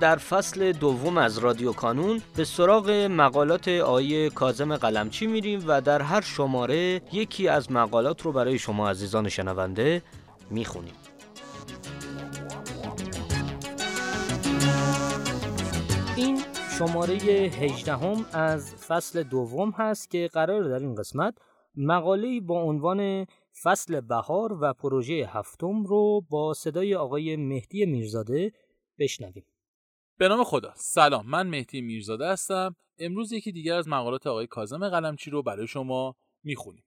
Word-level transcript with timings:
در 0.00 0.16
فصل 0.16 0.72
دوم 0.72 1.18
از 1.18 1.38
رادیو 1.38 1.72
کانون 1.72 2.22
به 2.36 2.44
سراغ 2.44 2.90
مقالات 2.90 3.68
آیه 3.68 4.30
کازم 4.30 4.76
قلمچی 4.76 5.26
میریم 5.26 5.64
و 5.66 5.80
در 5.80 6.02
هر 6.02 6.20
شماره 6.20 7.00
یکی 7.12 7.48
از 7.48 7.72
مقالات 7.72 8.22
رو 8.22 8.32
برای 8.32 8.58
شما 8.58 8.90
عزیزان 8.90 9.28
شنونده 9.28 10.02
می‌خونیم. 10.50 10.94
این 16.16 16.38
شماره 16.78 17.14
هجدهم 17.14 18.26
از 18.32 18.74
فصل 18.74 19.22
دوم 19.22 19.70
هست 19.70 20.10
که 20.10 20.30
قرار 20.32 20.64
در 20.64 20.78
این 20.78 20.94
قسمت 20.94 21.34
مقاله 21.76 22.40
با 22.40 22.62
عنوان 22.62 23.26
فصل 23.62 24.00
بهار 24.00 24.58
و 24.60 24.72
پروژه 24.72 25.28
هفتم 25.32 25.84
رو 25.84 26.20
با 26.30 26.54
صدای 26.54 26.94
آقای 26.94 27.36
مهدی 27.36 27.86
میرزاده 27.86 28.52
بشنویم. 28.98 29.44
به 30.18 30.28
نام 30.28 30.44
خدا. 30.44 30.74
سلام 30.74 31.26
من 31.26 31.46
مهدی 31.46 31.80
میرزاده 31.80 32.28
هستم. 32.28 32.76
امروز 32.98 33.32
یکی 33.32 33.52
دیگر 33.52 33.74
از 33.74 33.88
مقالات 33.88 34.26
آقای 34.26 34.46
کازم 34.46 34.88
قلمچی 34.88 35.30
رو 35.30 35.42
برای 35.42 35.66
شما 35.66 36.16
می‌خونیم. 36.42 36.84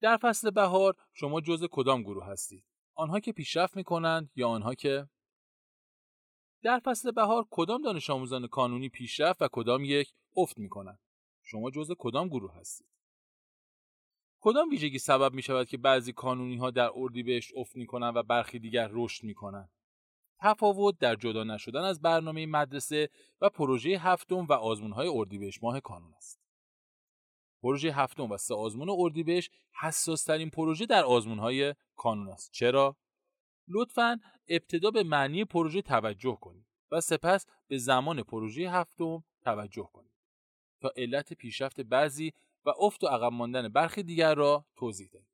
در 0.00 0.16
فصل 0.16 0.50
بهار 0.50 0.96
شما 1.12 1.40
جزء 1.40 1.66
کدام 1.70 2.02
گروه 2.02 2.26
هستید؟ 2.26 2.64
آنها 2.94 3.20
که 3.20 3.32
پیشرفت 3.32 3.76
می‌کنند 3.76 4.30
یا 4.34 4.48
آنها 4.48 4.74
که؟ 4.74 5.08
در 6.62 6.80
فصل 6.84 7.10
بهار 7.10 7.46
کدام 7.50 7.82
دانش 7.82 8.10
آموزان 8.10 8.46
کانونی 8.46 8.88
پیشرفت 8.88 9.42
و 9.42 9.48
کدام 9.52 9.84
یک 9.84 10.12
افت 10.36 10.58
می‌کنند؟ 10.58 10.98
شما 11.42 11.70
جزء 11.70 11.94
کدام 11.98 12.28
گروه 12.28 12.56
هستید؟ 12.56 12.86
کدام 14.40 14.68
ویژگی 14.68 14.98
سبب 14.98 15.32
می 15.32 15.42
شود 15.42 15.68
که 15.68 15.78
بعضی 15.78 16.12
کانونی 16.12 16.56
ها 16.56 16.70
در 16.70 16.90
اردیبهشت 16.94 17.52
افت 17.56 17.76
می 17.76 17.86
کنند 17.86 18.16
و 18.16 18.22
برخی 18.22 18.58
دیگر 18.58 18.88
رشد 18.92 19.24
می 19.24 19.34
کنند 19.34 19.70
تفاوت 20.40 20.98
در 20.98 21.14
جدا 21.14 21.44
نشدن 21.44 21.80
از 21.80 22.02
برنامه 22.02 22.46
مدرسه 22.46 23.08
و 23.40 23.48
پروژه 23.48 23.98
هفتم 23.98 24.46
و 24.46 24.52
آزمونهای 24.52 25.08
اردیبهشت 25.08 25.62
ماه 25.62 25.80
کانون 25.80 26.14
است. 26.14 26.40
پروژه 27.62 27.92
هفتم 27.92 28.30
و 28.30 28.36
سه 28.36 28.54
آزمون 28.54 28.88
حساس 29.80 30.24
ترین 30.24 30.50
پروژه 30.50 30.86
در 30.86 31.04
آزمونهای 31.04 31.74
کانون 31.96 32.28
است. 32.28 32.50
چرا؟ 32.52 32.96
لطفا 33.68 34.20
ابتدا 34.48 34.90
به 34.90 35.02
معنی 35.02 35.44
پروژه 35.44 35.82
توجه 35.82 36.38
کنید 36.40 36.66
و 36.90 37.00
سپس 37.00 37.46
به 37.68 37.78
زمان 37.78 38.22
پروژه 38.22 38.70
هفتم 38.70 39.24
توجه 39.42 39.88
کنید 39.92 40.10
تا 40.80 40.92
علت 40.96 41.32
پیشرفت 41.32 41.80
بعضی 41.80 42.32
و 42.64 42.70
افت 42.80 43.04
و 43.04 43.06
عقب 43.06 43.32
ماندن 43.32 43.68
برخی 43.68 44.02
دیگر 44.02 44.34
را 44.34 44.66
توضیح 44.76 45.08
دهید. 45.08 45.29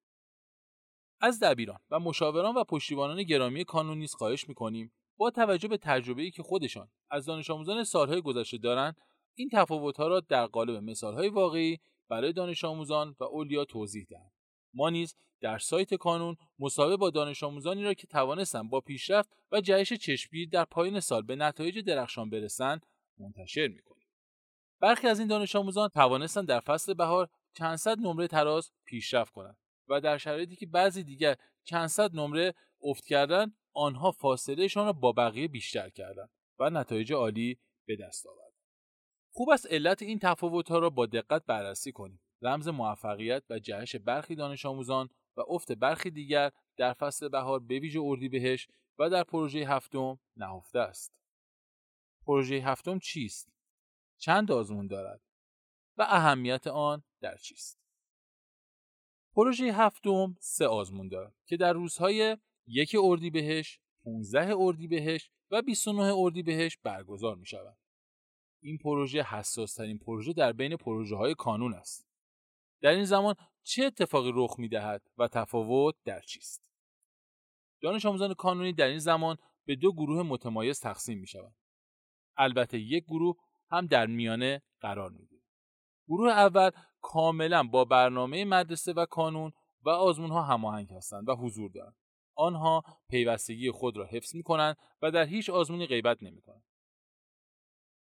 از 1.21 1.41
دبیران 1.41 1.79
و 1.91 1.99
مشاوران 1.99 2.55
و 2.55 2.65
پشتیبانان 2.65 3.23
گرامی 3.23 3.65
کانونیس 3.65 4.15
خواهش 4.15 4.49
می‌کنیم 4.49 4.93
با 5.17 5.31
توجه 5.31 5.69
به 5.69 5.77
تجربه‌ای 5.77 6.31
که 6.31 6.43
خودشان 6.43 6.89
از 7.11 7.27
دانش 7.27 7.51
آموزان 7.51 7.85
سالهای 7.85 8.23
گذشته 8.23 8.59
دارند 8.59 9.01
این 9.35 9.49
تفاوت‌ها 9.53 10.09
را 10.09 10.21
در 10.21 10.47
قالب 10.47 10.83
مثال‌های 10.83 11.29
واقعی 11.29 11.79
برای 12.09 12.33
دانش 12.33 12.65
آموزان 12.65 13.17
و 13.21 13.25
اولیا 13.25 13.65
توضیح 13.65 14.07
دهند. 14.11 14.33
ما 14.75 14.91
نیز 14.91 15.17
در 15.41 15.59
سایت 15.59 15.95
کانون 15.95 16.37
مصاحبه 16.59 16.97
با 16.97 17.11
دانش 17.11 17.43
آموزانی 17.43 17.85
را 17.85 17.95
که 17.95 18.07
توانستند 18.07 18.71
با 18.71 18.81
پیشرفت 18.81 19.29
و 19.53 19.61
جهش 19.61 19.93
چشمگیر 19.93 20.49
در 20.49 20.65
پایان 20.65 21.01
سال 21.01 21.23
به 21.23 21.37
نتایج 21.37 21.79
درخشان 21.79 22.31
برسند 22.31 22.87
منتشر 23.19 23.69
می‌کنیم. 23.69 24.07
برخی 24.81 25.07
از 25.07 25.19
این 25.19 25.29
دانش 25.29 25.57
آموزان 25.57 25.89
توانستند 25.89 26.49
در 26.49 26.61
فصل 26.61 26.95
بهار 26.95 27.29
چند 27.55 27.77
صد 27.77 27.99
نمره 27.99 28.27
تراز 28.29 28.73
پیشرفت 28.85 29.33
کنند. 29.33 29.57
و 29.89 30.01
در 30.01 30.19
شرایطی 30.19 30.57
که 30.57 30.67
بعضی 30.67 31.05
دیگر 31.05 31.37
چند 31.65 31.87
صد 31.87 32.15
نمره 32.15 32.55
افت 32.83 33.05
کردن 33.05 33.53
آنها 33.73 34.11
فاصلهشان 34.11 34.87
را 34.87 34.93
با 34.93 35.13
بقیه 35.13 35.49
بیشتر 35.49 35.91
کردند 35.91 36.31
و 36.59 36.71
نتایج 36.71 37.13
عالی 37.13 37.59
به 37.87 37.97
دست 37.97 38.27
آوردند. 38.27 38.47
خوب 39.33 39.51
است 39.51 39.67
علت 39.67 40.03
این 40.03 40.19
تفاوت‌ها 40.19 40.79
را 40.79 40.91
با 40.91 41.07
دقت 41.07 41.45
بررسی 41.47 41.93
کنیم. 41.93 42.21
رمز 42.43 42.69
موفقیت 42.69 43.43
و 43.51 43.59
جهش 43.59 43.97
برخی 43.97 44.35
دانش 44.35 44.67
آموزان 44.67 45.09
و 45.37 45.43
افت 45.49 45.73
برخی 45.73 46.11
دیگر 46.11 46.51
در 46.77 46.93
فصل 46.93 47.29
بهار 47.29 47.61
به 47.61 47.79
ویژه 47.79 48.01
اردیبهشت 48.03 48.71
و 48.99 49.11
در 49.11 49.25
پروژه 49.25 49.59
هفتم 49.59 50.19
نهفته 50.37 50.79
است. 50.79 51.21
پروژه 52.27 52.55
هفتم 52.55 52.99
چیست؟ 52.99 53.53
چند 54.19 54.53
آزمون 54.53 54.87
دارد؟ 54.87 55.21
و 55.97 56.03
اهمیت 56.09 56.67
آن 56.67 57.05
در 57.21 57.37
چیست؟ 57.37 57.86
پروژه 59.37 59.65
هفتم 59.65 60.37
سه 60.41 60.67
آزمون 60.67 61.09
دارد 61.09 61.35
که 61.47 61.57
در 61.57 61.73
روزهای 61.73 62.37
یک 62.67 62.97
اردیبهشت، 63.03 63.81
15 64.05 64.55
اردیبهشت 64.59 65.33
و 65.51 65.63
29 65.63 66.15
اردیبهشت 66.17 66.79
برگزار 66.83 67.37
می 67.37 67.47
شود. 67.47 67.77
این 68.63 68.79
پروژه 68.79 69.23
حساس 69.23 69.75
ترین 69.75 69.99
پروژه 69.99 70.33
در 70.33 70.53
بین 70.53 70.77
پروژه 70.77 71.17
های 71.17 71.35
کانون 71.35 71.75
است. 71.75 72.09
در 72.83 72.91
این 72.91 73.05
زمان 73.05 73.35
چه 73.63 73.85
اتفاقی 73.85 74.33
رخ 74.35 74.59
می 74.59 74.69
دهد 74.69 75.03
و 75.19 75.29
تفاوت 75.29 75.95
در 76.05 76.21
چیست؟ 76.21 76.71
دانش 77.83 78.07
آموزان 78.07 78.35
کانونی 78.35 78.73
در 78.73 78.87
این 78.87 78.99
زمان 78.99 79.37
به 79.67 79.77
دو 79.77 79.93
گروه 79.93 80.23
متمایز 80.23 80.81
تقسیم 80.81 81.19
می 81.19 81.27
شود. 81.27 81.55
البته 82.37 82.79
یک 82.79 83.05
گروه 83.05 83.37
هم 83.71 83.87
در 83.87 84.07
میانه 84.07 84.63
قرار 84.81 85.11
می 85.11 85.29
گروه 86.09 86.31
اول 86.31 86.71
کاملا 87.07 87.63
با 87.63 87.85
برنامه 87.85 88.45
مدرسه 88.45 88.93
و 88.93 89.07
کانون 89.07 89.53
و 89.83 89.91
آزمون 89.91 90.31
ها 90.31 90.43
هماهنگ 90.43 90.93
هستند 90.93 91.29
و 91.29 91.37
حضور 91.37 91.71
دارند. 91.71 91.97
آنها 92.35 92.83
پیوستگی 93.09 93.71
خود 93.71 93.97
را 93.97 94.05
حفظ 94.05 94.35
می 94.35 94.43
کنند 94.43 94.77
و 95.03 95.11
در 95.11 95.25
هیچ 95.25 95.51
آزمونی 95.51 95.87
غیبت 95.87 96.23
نمی 96.23 96.41
کنند. 96.41 96.65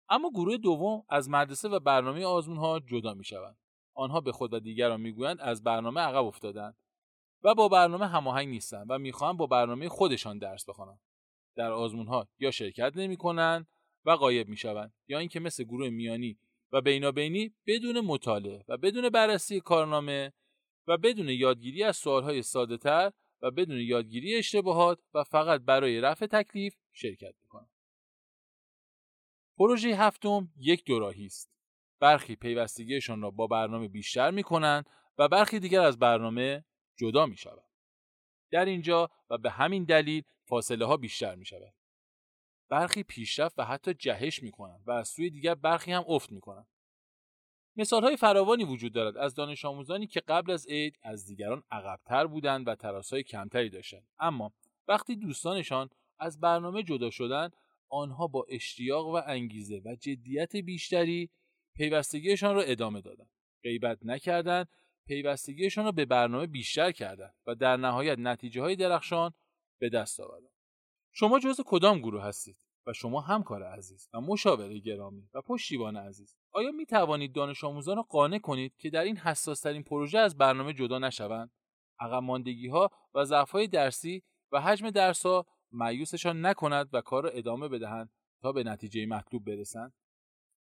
اما 0.10 0.30
گروه 0.30 0.58
دوم 0.58 1.04
از 1.10 1.30
مدرسه 1.30 1.70
و 1.70 1.80
برنامه 1.80 2.26
آزمون 2.26 2.58
ها 2.58 2.80
جدا 2.80 3.14
می 3.14 3.24
شوند. 3.24 3.58
آنها 3.94 4.22
به 4.22 4.32
خود 4.32 4.54
و 4.54 4.60
دیگران 4.60 5.02
می‌گویند 5.02 5.42
از 5.42 5.64
برنامه 5.64 6.02
عقب 6.02 6.26
افتادند 6.26 6.78
و 7.44 7.56
با 7.56 7.68
برنامه 7.68 8.08
هماهنگ 8.08 8.48
نیستند 8.48 8.86
و 8.90 8.98
می‌خواهند 8.98 9.38
با 9.38 9.48
برنامه 9.48 9.90
خودشان 9.90 10.38
درس 10.38 10.70
بخوانند. 10.70 11.00
در 11.56 11.72
آزمون 11.72 12.08
ها 12.08 12.28
یا 12.40 12.52
شرکت 12.52 12.92
نمی 12.96 13.18
کنند 13.18 13.68
و 14.06 14.16
غایب 14.16 14.48
می 14.48 14.58
شوند 14.58 14.94
یا 15.08 15.20
اینکه 15.20 15.40
مثل 15.40 15.64
گروه 15.64 15.90
میانی 15.90 16.38
و 16.72 16.82
بینابینی 16.82 17.54
بدون 17.68 18.00
مطالعه 18.00 18.66
و 18.68 18.78
بدون 18.78 19.10
بررسی 19.10 19.60
کارنامه 19.60 20.34
و 20.88 20.98
بدون 20.98 21.30
یادگیری 21.30 21.84
از 21.84 21.98
سوالهای 21.98 22.42
ساده 22.42 22.78
تر 22.78 23.12
و 23.42 23.52
بدون 23.52 23.80
یادگیری 23.80 24.36
اشتباهات 24.36 25.00
و 25.14 25.24
فقط 25.24 25.62
برای 25.62 26.02
رفع 26.02 26.26
تکلیف 26.26 26.76
شرکت 26.92 27.34
می‌کنند. 27.42 27.70
پروژه 29.58 29.96
هفتم 29.96 30.50
یک 30.58 30.86
دوراهی 30.86 31.26
است. 31.26 31.52
برخی 32.00 32.36
پیوستگیشان 32.36 33.22
را 33.22 33.32
با 33.32 33.48
برنامه 33.48 33.88
بیشتر 33.88 34.32
می 34.32 34.44
کنند 34.44 34.90
و 35.18 35.28
برخی 35.28 35.60
دیگر 35.60 35.82
از 35.82 36.00
برنامه 36.00 36.66
جدا 36.96 37.26
می 37.26 37.38
شود. 37.38 37.64
در 38.52 38.66
اینجا 38.66 39.10
و 39.30 39.38
به 39.38 39.50
همین 39.50 39.84
دلیل 39.84 40.24
فاصله 40.44 40.86
ها 40.86 40.98
بیشتر 40.98 41.36
می 41.36 41.46
شود. 41.46 41.74
برخی 42.70 43.04
پیشرفت 43.04 43.60
و 43.60 43.66
حتی 43.66 43.94
جهش 43.94 44.44
می 44.44 44.52
کنند 44.52 44.84
و 44.86 44.92
از 44.92 45.08
سوی 45.08 45.30
دیگر 45.30 45.56
برخی 45.56 45.92
هم 45.92 46.04
افت 46.08 46.32
می 46.32 46.42
کنند. 46.42 46.68
مثال 47.78 48.04
های 48.04 48.18
فراوانی 48.18 48.64
وجود 48.64 48.94
دارد 48.94 49.18
از 49.18 49.36
دانش 49.36 49.66
آموزانی 49.66 50.08
که 50.08 50.20
قبل 50.20 50.52
از 50.52 50.68
عید 50.68 51.00
از 51.04 51.26
دیگران 51.26 51.64
عقبتر 51.72 52.28
بودند 52.28 52.68
و 52.68 52.76
های 53.12 53.24
کمتری 53.24 53.70
داشتند. 53.70 54.08
اما 54.20 54.54
وقتی 54.88 55.16
دوستانشان 55.16 55.90
از 56.20 56.40
برنامه 56.40 56.84
جدا 56.84 57.10
شدند 57.10 57.54
آنها 57.90 58.28
با 58.28 58.46
اشتیاق 58.50 59.08
و 59.08 59.22
انگیزه 59.26 59.82
و 59.86 59.96
جدیت 59.96 60.56
بیشتری 60.56 61.30
پیوستگیشان 61.76 62.56
را 62.56 62.62
ادامه 62.62 63.02
دادند. 63.02 63.30
غیبت 63.64 64.00
نکردند 64.02 64.68
پیوستگیشان 65.08 65.86
را 65.86 65.92
به 65.92 66.06
برنامه 66.06 66.48
بیشتر 66.48 66.92
کردند 66.92 67.34
و 67.48 67.56
در 67.56 67.78
نهایت 67.78 68.20
نتیجه 68.20 68.62
های 68.62 68.76
درخشان 68.76 69.34
به 69.80 69.90
دست 69.90 70.20
آوردند. 70.20 70.52
شما 71.18 71.40
جزء 71.40 71.64
کدام 71.66 72.00
گروه 72.00 72.24
هستید؟ 72.24 72.58
و 72.88 72.94
شما 72.94 73.22
همکار 73.22 73.64
عزیز 73.64 74.10
و 74.14 74.22
مشاور 74.22 74.78
گرامی 74.78 75.30
و 75.34 75.42
پشتیبان 75.42 75.98
عزیز. 75.98 76.36
آیا 76.52 76.72
می 76.72 76.86
توانید 76.86 77.36
دانش 77.36 77.64
آموزان 77.64 77.96
را 77.96 78.04
قانع 78.04 78.40
کنید 78.40 78.76
که 78.78 78.90
در 78.90 79.04
این 79.04 79.18
حساس 79.18 79.60
ترین 79.60 79.84
پروژه 79.84 80.20
از 80.20 80.38
برنامه 80.38 80.74
جدا 80.74 81.00
نشوند؟ 81.00 81.52
عقب 82.00 82.24
ماندگی 82.24 82.68
ها 82.68 82.90
و 83.14 83.26
ضعف 83.26 83.52
های 83.52 83.68
درسی 83.68 84.24
و 84.52 84.62
حجم 84.62 84.90
درس 84.90 85.26
ها 85.26 85.46
معیوسشان 85.72 86.46
نکند 86.46 86.90
و 86.94 87.02
کار 87.02 87.24
را 87.24 87.30
ادامه 87.30 87.68
بدهند 87.68 88.10
تا 88.42 88.52
به 88.52 88.64
نتیجه 88.64 89.06
مطلوب 89.06 89.46
برسند. 89.46 89.94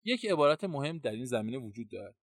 یک 0.04 0.26
عبارت 0.26 0.64
مهم 0.64 0.98
در 0.98 1.12
این 1.12 1.24
زمینه 1.24 1.58
وجود 1.58 1.90
دارد. 1.90 2.16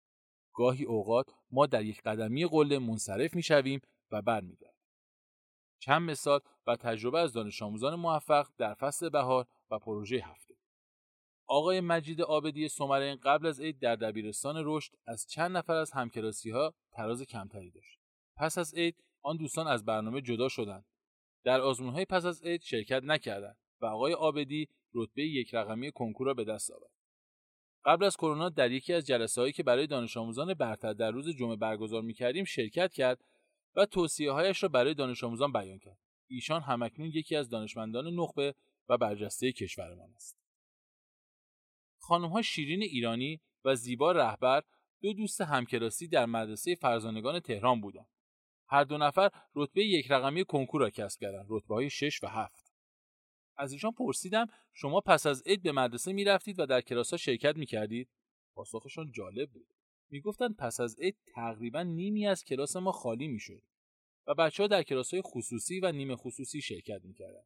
گاهی 0.54 0.86
اوقات 0.86 1.26
ما 1.52 1.66
در 1.66 1.86
یک 1.86 2.02
قدمی 2.02 2.46
قله 2.46 2.80
منصرف 2.80 3.34
می‌شویم 3.34 3.82
و 4.12 4.22
برمیگردیم. 4.22 4.69
چند 5.80 6.10
مثال 6.10 6.40
و 6.68 6.76
تجربه 6.76 7.20
از 7.20 7.34
دانش 7.34 7.62
آموزان 7.62 7.96
موفق 7.96 8.48
در 8.58 8.74
فصل 8.74 9.10
بهار 9.10 9.48
و 9.72 9.80
پروژه 9.80 10.18
هفته. 10.26 10.56
آقای 11.48 11.82
مجید 11.82 12.22
آبدی 12.22 12.68
سومرین 12.68 13.16
قبل 13.16 13.48
از 13.48 13.62
عید 13.62 13.80
در 13.80 13.96
دبیرستان 13.96 14.56
رشد 14.66 14.92
از 15.08 15.28
چند 15.28 15.58
نفر 15.58 15.74
از 15.74 15.92
همکلاسی 15.92 16.50
ها 16.50 16.74
تراز 16.92 17.22
کمتری 17.22 17.72
داشت. 17.72 18.00
پس 18.36 18.58
از 18.58 18.74
عید 18.74 19.04
آن 19.22 19.38
دوستان 19.38 19.68
از 19.68 19.86
برنامه 19.86 20.22
جدا 20.22 20.50
شدند. 20.50 20.86
در 21.44 21.62
آزمون 21.62 21.94
های 21.94 22.06
پس 22.06 22.26
از 22.26 22.44
عید 22.44 22.62
شرکت 22.62 23.04
نکردند 23.04 23.58
و 23.82 23.86
آقای 23.86 24.14
آبدی 24.14 24.68
رتبه 24.94 25.24
یک 25.24 25.54
رقمی 25.54 25.92
کنکور 25.92 26.28
را 26.28 26.34
به 26.34 26.44
دست 26.44 26.72
آورد. 26.72 26.92
قبل 27.86 28.06
از 28.06 28.18
کرونا 28.18 28.50
در 28.50 28.72
یکی 28.72 28.94
از 28.94 29.08
جلسه 29.08 29.42
هایی 29.42 29.54
که 29.54 29.64
برای 29.64 29.88
دانش 29.88 30.18
آموزان 30.18 30.54
برتر 30.54 30.94
در 30.94 31.12
روز 31.12 31.30
جمعه 31.30 31.56
برگزار 31.56 32.02
می 32.02 32.14
کردیم 32.14 32.46
شرکت 32.46 32.94
کرد 32.94 33.24
و 33.80 33.86
توصیه 33.86 34.32
هایش 34.32 34.64
را 34.64 34.70
برای 34.70 34.94
دانش 34.94 35.24
آموزان 35.24 35.52
بیان 35.52 35.80
کرد. 35.80 35.98
ایشان 36.28 36.62
همکنون 36.62 37.12
یکی 37.14 37.36
از 37.36 37.50
دانشمندان 37.50 38.08
نخبه 38.08 38.56
و 38.90 38.98
برجسته 38.98 39.52
کشورمان 39.52 40.14
است. 40.16 40.38
خانم 42.00 42.30
ها 42.30 42.42
شیرین 42.42 42.82
ایرانی 42.82 43.42
و 43.66 43.76
زیبا 43.76 44.12
رهبر 44.12 44.64
دو 45.02 45.14
دوست 45.14 45.42
همکلاسی 45.42 46.08
در 46.08 46.26
مدرسه 46.26 46.76
فرزانگان 46.76 47.40
تهران 47.40 47.82
بودند. 47.82 48.10
هر 48.68 48.84
دو 48.84 48.98
نفر 48.98 49.30
رتبه 49.56 49.86
یک 49.86 50.12
رقمی 50.12 50.46
کنکور 50.46 50.82
را 50.82 50.90
کسب 50.90 51.20
کردند. 51.22 51.46
رتبه 51.50 51.76
های 51.76 51.90
6 51.90 52.24
و 52.24 52.28
7. 52.28 52.74
از 53.58 53.72
ایشان 53.72 53.92
پرسیدم 53.92 54.48
شما 54.74 55.02
پس 55.02 55.26
از 55.26 55.44
عید 55.46 55.64
به 55.64 55.72
مدرسه 55.72 56.14
می‌رفتید 56.14 56.60
و 56.60 56.66
در 56.66 56.82
کلاس 56.82 57.12
ها 57.12 57.18
شرکت 57.18 57.58
می‌کردید 57.58 58.10
پاسخشان 58.56 59.12
جالب 59.12 59.50
بود 59.52 59.68
می‌گفتند 60.10 60.56
پس 60.56 60.80
از 60.80 61.00
عید 61.00 61.18
تقریبا 61.36 61.84
نیمی 61.84 62.28
از 62.28 62.44
کلاس 62.44 62.76
ما 62.76 62.92
خالی 62.92 63.28
می‌شد 63.28 63.64
و 64.30 64.34
بچه 64.34 64.64
ها 64.64 64.68
در 64.68 64.84
کلاس 64.84 65.14
های 65.14 65.22
خصوصی 65.26 65.80
و 65.80 65.92
نیمه 65.92 66.16
خصوصی 66.16 66.62
شرکت 66.62 67.02
می‌کردند 67.04 67.46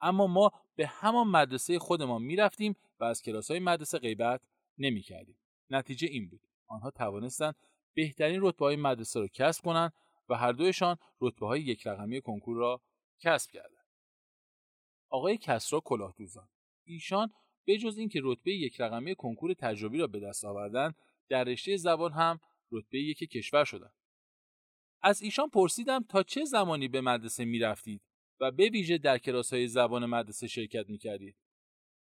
اما 0.00 0.26
ما 0.26 0.52
به 0.76 0.86
همان 0.86 1.26
مدرسه 1.26 1.78
خودمان 1.78 2.22
می‌رفتیم 2.22 2.76
و 3.00 3.04
از 3.04 3.22
کلاس 3.22 3.50
های 3.50 3.60
مدرسه 3.60 3.98
غیبت 3.98 4.48
نمی‌کردیم. 4.78 5.36
نتیجه 5.70 6.08
این 6.08 6.28
بود. 6.28 6.40
آنها 6.66 6.90
توانستند 6.90 7.54
بهترین 7.94 8.38
رتبه 8.42 8.64
های 8.64 8.76
مدرسه 8.76 9.20
را 9.20 9.28
کسب 9.28 9.64
کنند 9.64 9.92
و 10.28 10.34
هر 10.34 10.52
دویشان 10.52 10.96
رتبه 11.20 11.46
های 11.46 11.60
یک 11.60 11.86
رقمی 11.86 12.20
کنکور 12.20 12.56
را 12.56 12.82
کسب 13.20 13.50
کردند 13.50 13.86
آقای 15.08 15.38
کسرا 15.38 15.80
کلاهدوزان. 15.80 16.48
ایشان 16.84 17.32
به 17.64 17.78
جز 17.78 17.98
اینکه 17.98 18.20
رتبه 18.22 18.52
یک 18.52 18.80
رقمی 18.80 19.14
کنکور 19.14 19.54
تجربی 19.54 19.98
را 19.98 20.06
به 20.06 20.20
دست 20.20 20.44
آوردن 20.44 20.94
در 21.28 21.44
رشته 21.44 21.76
زبان 21.76 22.12
هم 22.12 22.40
رتبه 22.72 22.98
یک 22.98 23.18
کشور 23.18 23.64
شدند 23.64 23.99
از 25.02 25.22
ایشان 25.22 25.48
پرسیدم 25.48 26.04
تا 26.08 26.22
چه 26.22 26.44
زمانی 26.44 26.88
به 26.88 27.00
مدرسه 27.00 27.44
می 27.44 27.58
رفتید 27.58 28.02
و 28.40 28.50
به 28.50 28.68
ویژه 28.68 28.98
در 28.98 29.18
کلاس 29.18 29.52
های 29.52 29.68
زبان 29.68 30.06
مدرسه 30.06 30.46
شرکت 30.46 30.88
می 30.88 30.98
کردید. 30.98 31.36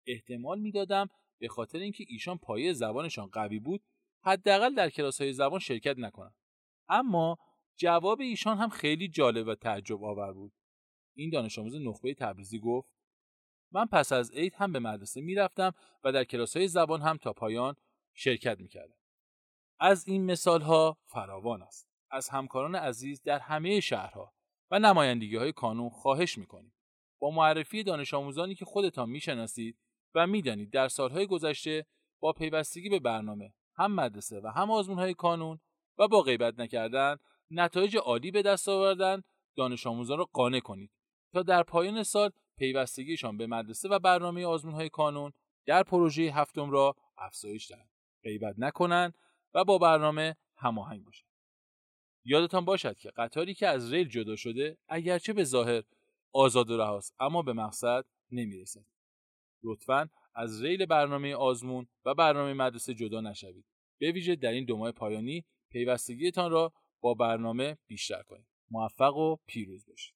احتمال 0.07 0.60
می‌دادم 0.60 1.10
به 1.40 1.48
خاطر 1.48 1.78
اینکه 1.78 2.06
ایشان 2.07 2.38
پایه 2.38 2.74
زبانشان 2.74 3.28
قوی 3.28 3.60
بود 3.60 3.84
حداقل 4.24 4.75
در 4.75 4.90
کلاس 4.90 5.22
های 5.22 5.34
زبان 5.34 5.60
شرکت 5.60 5.98
نکنند. 5.98 6.36
اما 6.90 7.38
جواب 7.75 8.22
ایشان 8.22 8.57
هم 8.57 8.69
خیلی 8.69 9.07
جالب 9.07 9.48
و 9.48 9.56
تعجب 9.56 10.04
آور 10.04 10.34
بود. 10.34 10.54
این 11.16 11.30
دانش 11.30 11.60
آموز 11.60 11.75
نخبه 11.75 12.13
تبریزی 12.13 12.60
گفت 12.60 12.90
من 13.72 13.86
پس 13.86 14.12
از 14.12 14.31
عید 14.31 14.54
هم 14.56 14.72
به 14.72 14.80
مدرسه 14.80 15.22
می‌رفتم 15.22 15.74
و 16.04 16.12
در 16.12 16.24
کلاس 16.24 16.57
های 16.57 16.68
زبان 16.68 17.01
هم 17.01 17.18
تا 17.18 17.34
پایان 17.34 17.75
شرکت 18.13 18.60
می‌کردم. 18.60 18.98
از 19.80 20.07
این 20.07 20.25
مثال 20.25 20.62
ها 20.62 20.98
فراوان 21.06 21.62
است. 21.62 21.88
از 22.12 22.30
همکاران 22.30 22.76
عزیز 22.76 23.22
در 23.22 23.40
همه 23.40 23.80
شهرها 23.80 24.34
و 24.72 24.80
نمایندگی 24.80 25.36
های 25.36 25.52
کانون 25.52 25.90
خواهش 25.90 26.38
می‌کنیم. 26.38 26.74
با 27.20 27.32
معرفی 27.32 27.84
دانش 27.84 28.14
آموزانی 28.14 28.56
که 28.56 28.66
خودتان 28.66 29.10
می‌شناسید 29.10 29.78
و 30.16 30.28
می‌دانید 30.28 30.72
در 30.72 30.88
سالهای 30.88 31.28
گذشته 31.28 31.86
با 32.20 32.34
پیوستگی 32.34 32.90
به 32.90 33.00
برنامه 33.00 33.54
هم 33.76 33.96
مدرسه 33.96 34.42
و 34.44 34.48
هم 34.48 34.72
آزمون 34.72 35.00
های 35.00 35.14
کانون 35.14 35.60
و 35.98 36.08
با 36.08 36.22
غیبت 36.22 36.60
نکردن 36.60 37.18
نتایج 37.52 37.98
عالی 37.98 38.32
به 38.32 38.42
دست 38.42 38.70
آوردن 38.70 39.22
دانش 39.56 39.88
آموزان 39.88 40.18
را 40.18 40.30
قانع 40.34 40.60
کنید 40.60 40.92
تا 41.34 41.44
در 41.44 41.64
پایان 41.64 42.04
سال 42.04 42.30
پیوستگیشان 42.58 43.38
به 43.38 43.48
مدرسه 43.48 43.90
و 43.90 44.00
برنامه 44.00 44.46
آزمون 44.46 44.74
های 44.74 44.90
کانون 44.90 45.32
در 45.66 45.84
پروژه 45.84 46.22
هفتم 46.22 46.72
را 46.72 46.96
افزایش 47.18 47.72
دهند 47.72 47.90
غیبت 48.24 48.56
نکنند 48.58 49.14
و 49.54 49.64
با 49.64 49.78
برنامه 49.78 50.36
هماهنگ 50.56 51.04
باشند 51.06 51.29
یادتان 52.25 52.66
باشد 52.66 52.98
که 52.98 53.10
قطاری 53.10 53.54
که 53.54 53.68
از 53.68 53.94
ریل 53.94 54.07
جدا 54.07 54.36
شده 54.36 54.77
اگرچه 54.88 55.33
به 55.33 55.44
ظاهر 55.44 55.83
آزاد 56.31 56.69
و 56.69 56.77
رهاست 56.77 57.16
اما 57.19 57.42
به 57.42 57.54
مقصد 57.54 58.06
نمی‌رسد. 58.31 58.86
لطفا 59.63 60.10
از 60.36 60.63
ریل 60.63 60.86
برنامه 60.86 61.36
آزمون 61.36 61.88
و 62.06 62.13
برنامه 62.13 62.54
مدرسه 62.54 62.94
جدا 62.94 63.21
نشوید. 63.21 63.66
به 64.00 64.12
ویژه 64.12 64.36
در 64.36 64.51
این 64.51 64.66
دو 64.66 64.77
ماه 64.77 64.92
پایانی 64.92 65.45
پیوستگیتان 65.69 66.51
را 66.51 66.74
با 67.01 67.13
برنامه 67.13 67.77
بیشتر 67.88 68.22
کنید. 68.22 68.48
موفق 68.72 69.15
و 69.15 69.36
پیروز 69.45 69.86
باشید. 69.86 70.15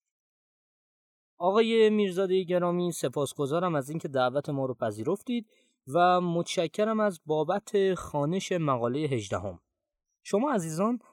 آقای 1.37 1.89
میرزاده 1.89 2.43
گرامی 2.43 2.91
سپاسگزارم 2.91 3.75
از 3.75 3.89
اینکه 3.89 4.07
دعوت 4.07 4.49
ما 4.49 4.65
رو 4.65 4.73
پذیرفتید 4.73 5.49
و 5.87 6.21
متشکرم 6.21 6.99
از 6.99 7.21
بابت 7.25 7.93
خانش 7.93 8.51
مقاله 8.51 8.99
18 8.99 9.37
هم. 9.39 9.59
شما 10.23 10.53
عزیزان 10.53 10.99